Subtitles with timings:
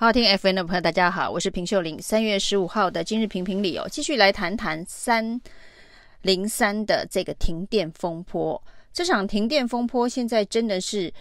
[0.00, 2.00] 好听 FM 的朋友，大家好，我是平秀玲。
[2.00, 5.38] 三月十五号的今日评评理哦，继续来谈谈三
[6.22, 8.64] 零三的这个停电风波。
[8.94, 11.12] 这场停电风波现在真的是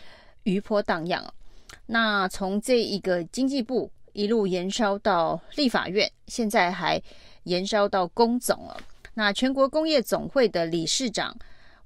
[0.44, 1.22] 余波荡漾。
[1.88, 7.02] 那从这一个经济部一路延烧到立法院，现在还
[7.44, 8.82] 延烧到工总了。
[9.14, 11.36] 那全国工业总会的理事长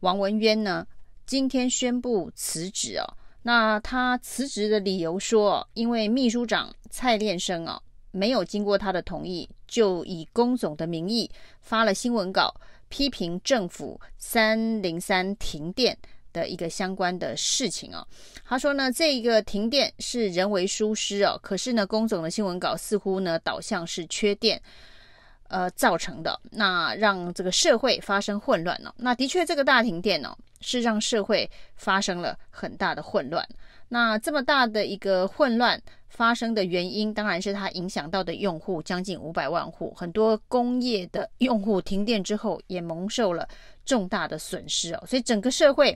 [0.01, 0.85] 王文渊呢，
[1.25, 3.17] 今天宣布辞职哦。
[3.43, 11.29] 那他辞职的理由说，因为秘书长蔡练生啊，没有经过他的同意，就以工总的名义
[11.61, 12.55] 发了新闻稿，
[12.87, 15.97] 批评政府三零三停电
[16.31, 18.07] 的一个相关的事情啊。
[18.45, 24.61] 他说呢，这一个停电是人为疏失哦，可是呢，工总的新闻稿似乎呢导向是缺电。
[25.53, 28.91] 呃，造成的那让这个社会发生混乱了。
[28.97, 33.47] 那的确，这个大停电呢，是让社会发生了很大的混乱。
[33.87, 43.47] 那这么大的一个混乱发生的原因，当然是它影响到的用户将近五百万户，很多工业的用户停电之后也蒙受了
[43.85, 45.03] 重大的损失哦。
[45.05, 45.95] 所以整个社会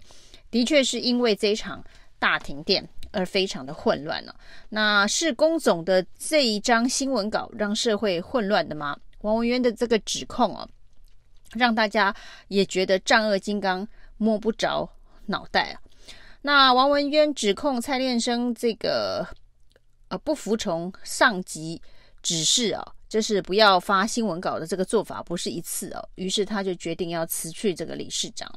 [0.52, 1.84] 的确是因为这一场
[2.20, 4.36] 大停电而非常的混乱了。
[4.70, 8.96] 那是工总的这一张新闻稿让社会混乱的吗？
[9.22, 10.68] 王文渊的这个指控哦，
[11.54, 12.16] 让大家
[12.48, 13.88] 也觉得丈二金刚
[14.18, 14.90] 摸不着
[15.28, 15.82] 脑袋啊。
[16.42, 19.28] 那王文渊指控蔡练生这个
[20.10, 21.82] 呃不服从上级
[22.22, 28.50] 指示啊，就是不要发新闻稿的这个做法不是一次哦，于是他就决定要辞去这个理事长。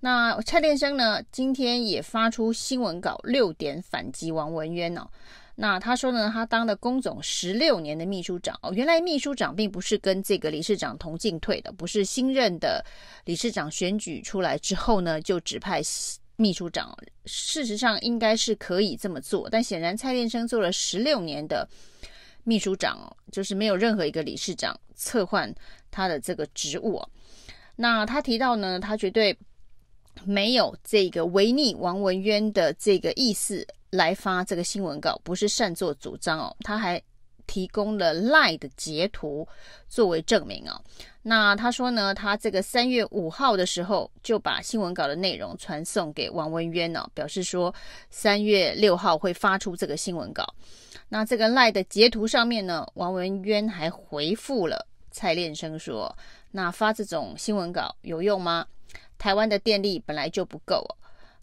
[0.00, 5.08] 那蔡练生呢，今天也发出新闻稿六点反击王文渊哦。
[5.56, 12.84] 那他说呢，他当了工总十六年的秘书长哦，原来秘书长并不是跟这个理事长同进退的，不是新任的
[13.24, 15.80] 理事长选举出来之后呢就指派
[16.34, 16.92] 秘书长。
[17.24, 21.68] 事实上应该是可以这么做，但显然蔡练生做了十六年的
[22.42, 25.54] 秘书长哦，就是没有任何一个理事长撤换
[25.90, 27.00] 他的这个职务。
[27.76, 29.38] 那他提到呢，他绝对
[30.24, 33.64] 没有这个违逆王文渊的这个意思。
[33.94, 37.00] 来发这个新闻稿不是擅作主张哦，他还
[37.46, 39.46] 提供了 LINE 的截图
[39.88, 40.80] 作为证明哦。
[41.22, 47.72] 那他说呢，他这个三月五号的时候就把新闻稿的内容传送给王文渊哦，表示说
[48.10, 50.44] 三月六号会发出这个新闻稿。
[51.08, 56.16] 那这个赖的截图上面呢，王文渊还回复了蔡练生说
[56.50, 58.66] ：“那发这种新闻稿有用吗？
[59.16, 60.90] 台湾的电力本来就不够哦。”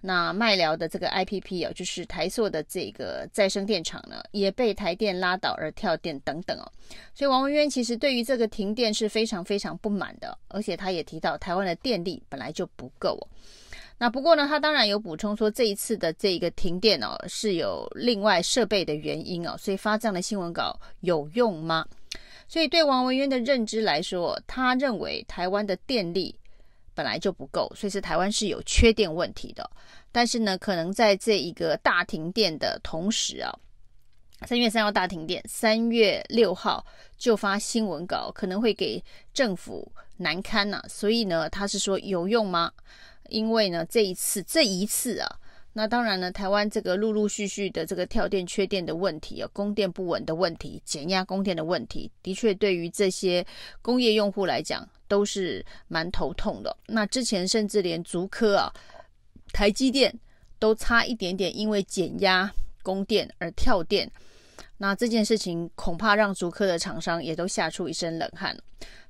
[0.03, 6.65] 那麦寮的这个 IPP 哦，就是台塑的这个再生电厂呢，也被台电拉倒而跳电等等哦。
[7.13, 13.23] 所以王文渊其实对于这个停电是非常非常不满的，而且他也提到台湾的电力本来就不够哦。
[13.99, 21.85] 那不过呢，他当然有补充说这一次的这个停电哦，是有另外设备的原因哦，所以发这样的新闻稿有用吗？
[22.47, 26.35] 所以对王文渊的认知来说，他认为台湾的电力。
[26.93, 29.69] 本来就不够，所以是台湾是有缺电问题的。
[30.11, 33.51] 但是呢，可能在这一个大停电的同时啊，
[34.45, 36.85] 三月三号大停电，三月六号
[37.17, 39.03] 就发新闻稿，可能会给
[39.33, 40.85] 政府难堪呐、啊。
[40.89, 42.71] 所以呢，他是说有用吗？
[43.29, 45.39] 因为呢，这一次这一次啊，
[45.73, 53.45] 那当然呢，台湾这个陆陆续续的这个跳电、缺电的问题啊，供电不稳的问题，减压供电的问题，的确对于这些
[53.81, 54.87] 工业用户来讲。
[55.11, 56.73] 都是蛮头痛的。
[56.87, 58.71] 那之前甚至连竹科啊、
[59.51, 60.17] 台积电
[60.57, 62.49] 都差一点点，因为减压
[62.81, 64.09] 供电而跳电。
[64.77, 68.57] 那这件事情恐怕让竹科的厂商也都吓出一身冷汗。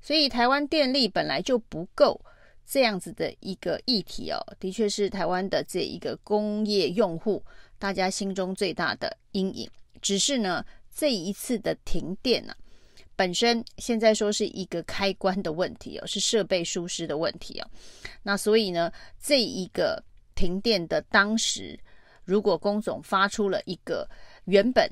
[0.01, 2.19] 所以台湾电力本来就不够
[2.65, 7.43] 这样子的一个议题哦，的确是台湾的这一个工业用户
[7.77, 9.69] 大家心中最大的阴影。
[10.01, 12.57] 只是呢，这一次的停电呢、啊。
[13.15, 17.67] 本身现在说是一个开关的问题哦，是设备疏失的问题哦。
[18.23, 18.91] 那所以呢，
[19.21, 21.79] 这一个停电的当时，
[22.23, 24.09] 如果工总发出了一个
[24.45, 24.89] 原本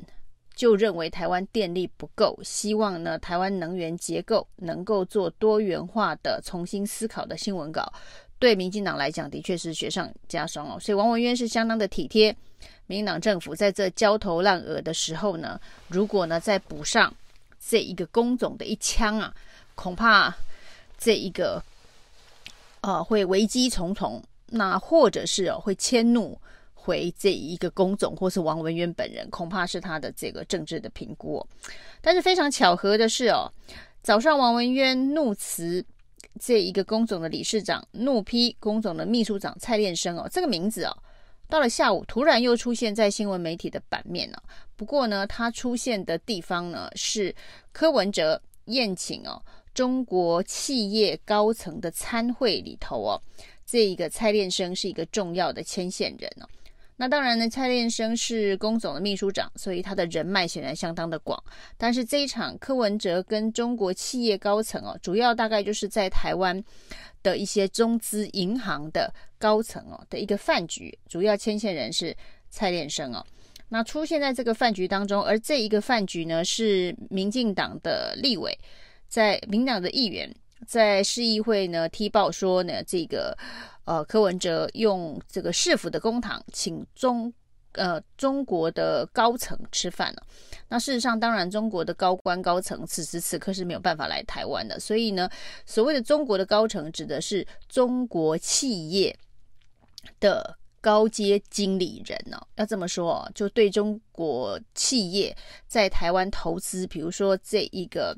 [0.59, 7.89] 就认为台湾电力不够，希望呢台湾能源结构能够做多元化的重新思考的新闻稿，
[8.39, 10.77] 对民进党来讲的确是雪上加霜哦。
[10.77, 12.35] 所以王文渊是相当的体贴，
[12.87, 15.57] 民进党政府在这焦头烂额的时候呢，
[15.87, 17.13] 如果呢再补上。
[17.61, 19.33] 这一个工总的一枪啊，
[19.75, 20.33] 恐怕
[20.97, 21.61] 这一个
[22.79, 26.39] 呃会危机重重，那或者是哦会迁怒
[26.89, 31.45] 回这一个工总，或是王文渊本人，恐怕是他的这个政治的评估。
[32.01, 33.47] 但是非常巧合的是哦，
[34.01, 35.85] 早上王文渊怒辞
[36.39, 40.97] 这一个工总的理事长，怒批工总的秘书长蔡练生哦，这个名字哦
[41.47, 44.41] 到了下午，突然又出现在新闻媒体的版面了。
[44.75, 47.35] 不过呢，他出现的地方呢是
[47.71, 49.39] 柯文哲宴请哦
[49.75, 53.21] 中国企业高层的参会里头哦，
[53.65, 56.47] 这一个蔡练生是一个重要的牵线人哦。
[57.01, 61.41] 那当然呢，蔡练生是龚总的秘书长，所以他的人脉显然相当的广。
[61.77, 66.61] 但是这一场柯文哲跟中国企业高层哦，主要大概就是在台湾
[67.23, 72.13] 的一些中资银行的高层哦的一个饭局，主要牵线人是
[72.49, 73.25] 蔡练生哦。
[73.69, 78.59] 那出现在这个饭局当中，而这一个饭局呢，是民进党的立委，
[79.07, 80.29] 在民党的议员
[80.67, 83.37] 在市议会呢踢爆说呢，这个。
[83.85, 87.33] 呃，柯文哲用这个市府的公堂请中
[87.71, 90.23] 呃中国的高层吃饭了。
[90.67, 94.79] 那事实上，当然中国的高官高层此时此刻是没有办法来台湾的。
[94.79, 95.27] 所以呢，
[95.65, 99.17] 所谓的中国的高层指的是中国企业
[100.19, 102.45] 的高阶经理人呢、哦。
[102.57, 105.35] 要这么说哦，就对中国企业
[105.65, 108.15] 在台湾投资，比如说这一个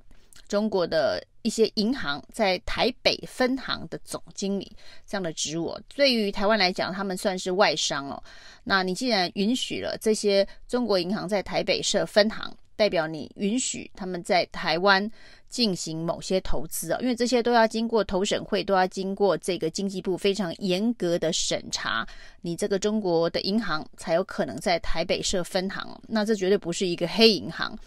[0.49, 1.25] 中国的。
[1.43, 4.71] 一些银行在台北分行的总经理
[5.07, 8.21] 这样的职务，对于台湾来讲，他们算是外商哦。
[8.63, 15.09] 那你既然允许了这些中国银行在台北设分行，代表你允许他们在台湾
[15.49, 22.07] 进行某些投资啊，因为这些都要经过投审会，都要经过这个经济部非常严格的审查，
[22.41, 25.99] 你这个中国的银行才有可能在台北设分行。
[26.07, 27.77] 那这绝对不是一个黑银行。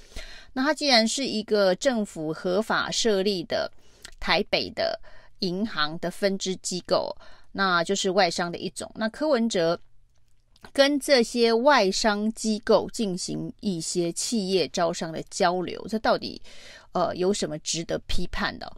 [0.56, 3.70] 那它既然是一个政府合法设立的
[4.20, 4.98] 台北的
[5.40, 7.14] 银行的分支机构，
[7.50, 8.90] 那就是外商的一种。
[8.94, 9.78] 那柯文哲
[10.72, 16.40] 跟这些外商机构进行一些企业招商的交流，这到底
[16.92, 18.72] 呃有什么值得批判的？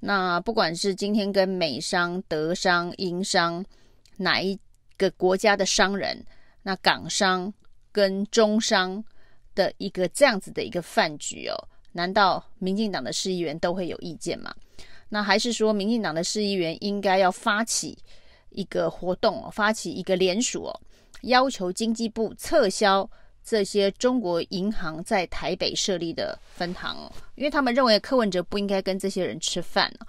[0.00, 3.62] 那不管是今天跟美商、德商、英商
[4.16, 4.58] 哪一
[4.96, 6.24] 个国家的商人，
[6.62, 7.52] 那港商
[7.92, 9.04] 跟中商。
[9.58, 11.58] 的一个这样子的一个饭局哦，
[11.90, 14.54] 难道民进党的市议员都会有意见吗？
[15.08, 17.98] 那还是说民进党的市议员应该要发起
[18.50, 20.80] 一个活动，哦发起一个联署哦，
[21.22, 23.10] 要求经济部撤销
[23.42, 30.06] 这些中国银行在台北设立的分行哦，因为他们认为柯文哲不应该跟这些人吃饭哦。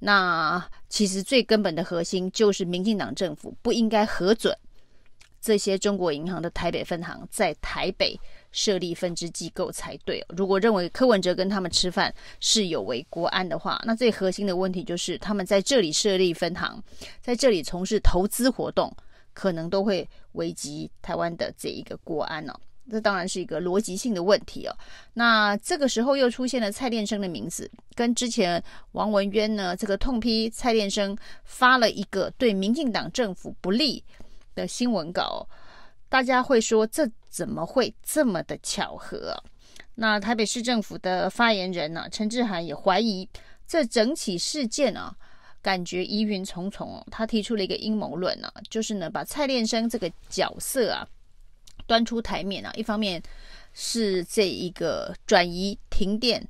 [0.00, 4.56] 那其实最根本的核心就是民进党政府不应该核准
[5.40, 8.18] 这些中国银行的台北分行在台北。
[8.50, 10.24] 设立分支机构才对。
[10.36, 16.82] 如果认为柯文哲跟他们吃饭是有违国安的话，那最核心的问题就是他们在这里设立分行，
[17.20, 18.90] 在这里从事投资活动，
[19.32, 22.54] 可能都会危及台湾的这一个国安哦。
[22.90, 24.74] 这当然是一个逻辑性的问题哦。
[25.12, 28.62] 那这个时候又出现了蔡练生的名字，跟之前
[28.92, 34.02] 王文渊呢这个痛批蔡练生发了一个对民进党政府不利
[34.54, 35.46] 的新闻稿。
[36.08, 39.36] 大家会说，这怎么会这么的巧合？
[39.94, 43.28] 那台北市政府的发言人呢、啊，陈志涵也怀疑
[43.66, 45.14] 这整起事件啊，
[45.60, 47.04] 感觉疑云重重。
[47.10, 51.06] 他提出了一个阴谋论呢、就是呢把蔡练生这个角色啊
[51.86, 53.22] 端出台面啊，一方面
[53.74, 56.46] 是这一个转移停电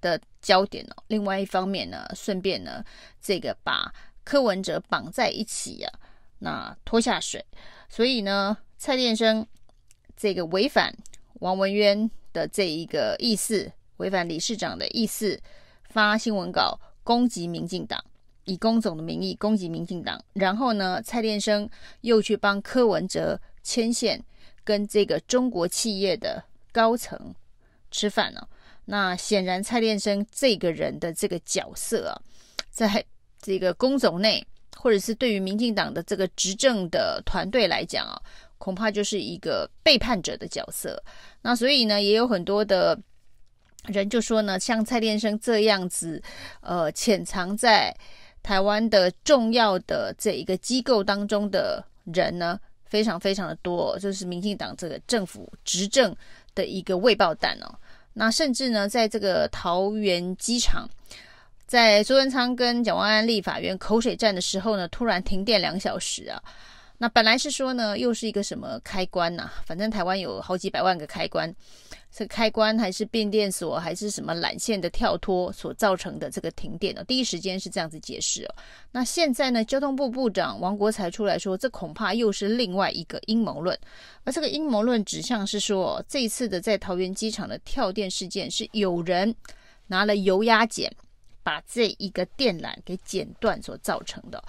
[0.00, 2.82] 的焦点哦、另外一方面呢，顺便呢
[3.20, 3.92] 这个把
[4.24, 5.92] 柯文哲绑在一起啊，
[6.38, 7.44] 那拖下水，
[7.88, 8.56] 所以呢。
[8.82, 9.46] 蔡练生
[10.16, 10.92] 这个违反
[11.34, 15.40] 王文渊的这一个意思，违反理事长的意思，
[15.84, 18.04] 发新闻稿攻击民进党，
[18.42, 20.20] 以工总的名义攻击民进党。
[20.32, 21.70] 然后呢，蔡练生
[22.00, 24.20] 又去帮柯文哲牵线，
[24.64, 27.32] 跟这个中国企业的高层
[27.92, 28.48] 吃饭了。
[28.86, 32.20] 那显然，蔡练生这个人的这个角色啊，
[32.68, 33.04] 在
[33.40, 34.44] 这个工总内，
[34.76, 38.20] 或者是对于民进党的这个执政的团队来讲啊。
[38.62, 41.02] 恐怕就是一个背叛者的角色，
[41.40, 42.96] 那所以呢，也有很多的
[43.86, 46.22] 人就说呢，像蔡练生这样子，
[46.60, 47.92] 呃，潜藏在
[48.40, 56.14] 台湾的重要的这一个机构当中的人呢，非常非常的多，就是民进党这个政府执政
[56.54, 57.74] 的一个未爆弹哦。
[58.12, 60.88] 那甚至呢，在这个桃园机场，
[61.66, 66.40] 在苏文昌跟蒋万安立法院口水战的时候呢，突然停电两小时啊。
[67.02, 71.52] 那本来是说呢，又是一个什么开关呐、反正台湾有好几百万个开关，
[72.12, 77.02] 这开关还是变电所，还是什么缆线的跳脱所造成的这个停电呢？
[77.02, 78.54] 第一时间是这样子解释哦。
[78.92, 83.76] 那现在呢，交通部部长王国材出来说，这恐怕又是另外一个阴谋论。
[84.22, 89.34] 而这个阴谋论指向是说，这一次的在桃园机场的跳电事件，是有人
[89.88, 90.88] 拿了油压剪
[91.42, 94.40] 把这一个电缆给剪断所造成的。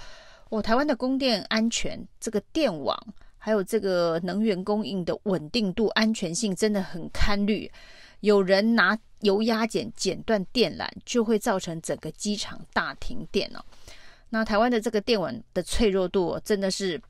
[0.54, 2.96] 哦，台湾的供电安全，这个电网
[3.40, 7.72] 还有这个能源供应的稳定度、安全性真的很堪虑。
[8.20, 13.66] 有人拿油压剪剪断电缆，就会造成整个机场大停电哦。
[14.30, 17.02] 那台湾的这个电网的脆弱度真的是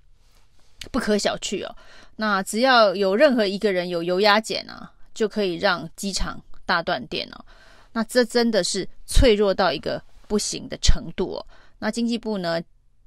[0.89, 1.75] 不可小觑哦。
[2.15, 7.45] 那只要有任何一个人有油压剪啊，就可以让机场大断电哦。
[7.91, 11.45] 那这真的是脆弱到一个不行的程度哦。
[11.79, 12.61] 那经济部呢，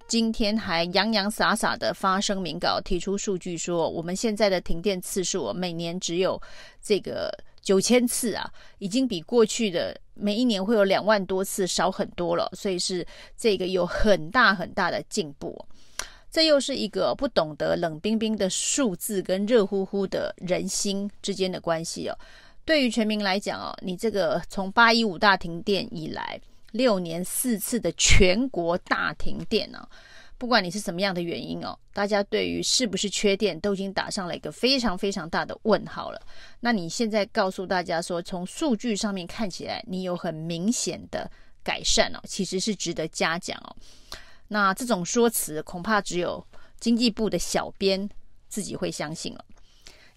[0.09, 6.41] 今天还洋洋洒洒的发声明稿，提出数据说，我们现在的停电次数每年只有
[6.81, 8.49] 这个九千次啊，
[8.79, 13.05] 已经比过去的每一年会有两万多次少很多了，所以是
[13.37, 15.67] 这个有很大很大的进步。
[16.31, 22.17] 这又是一个不懂得冷冰冰的数字跟热乎乎的人心之间的关系哦。
[22.65, 26.41] 对于全民来讲哦，你这个从八一五大停电以来，
[26.77, 29.89] 六年四次的全国大停电呢，
[30.39, 36.21] 不管你是什么样的原因哦，大家对于是不是缺电都已经打上了一个非常非常大的问号了。
[36.61, 41.31] 那你现在告诉大家说，从数据上面看起来你有很明显的
[41.63, 43.75] 改善哦，其实是值得嘉奖哦。
[44.49, 46.47] 那这种说辞恐怕只有
[46.79, 48.09] 经济部的小编
[48.49, 49.45] 自己会相信了。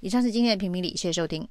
[0.02, 1.48] 以上是今天的评评理，谢谢收听。